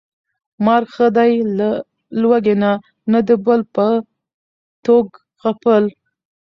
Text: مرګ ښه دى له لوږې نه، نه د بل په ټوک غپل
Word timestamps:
مرګ 0.65 0.87
ښه 0.95 1.07
دى 1.17 1.31
له 1.57 1.69
لوږې 2.21 2.55
نه، 2.61 2.71
نه 3.11 3.19
د 3.27 3.29
بل 3.45 3.61
په 3.75 3.85
ټوک 4.83 5.07
غپل 5.41 5.83